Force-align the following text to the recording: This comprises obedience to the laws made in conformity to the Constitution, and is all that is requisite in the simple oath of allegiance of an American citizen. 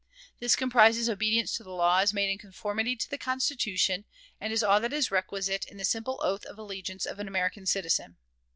This 0.39 0.55
comprises 0.55 1.07
obedience 1.07 1.55
to 1.55 1.63
the 1.63 1.69
laws 1.69 2.11
made 2.11 2.31
in 2.31 2.39
conformity 2.39 2.95
to 2.95 3.07
the 3.07 3.19
Constitution, 3.19 4.05
and 4.39 4.51
is 4.51 4.63
all 4.63 4.79
that 4.79 4.93
is 4.93 5.11
requisite 5.11 5.63
in 5.65 5.77
the 5.77 5.85
simple 5.85 6.19
oath 6.23 6.43
of 6.47 6.57
allegiance 6.57 7.05
of 7.05 7.19
an 7.19 7.27
American 7.27 7.67
citizen. 7.67 8.17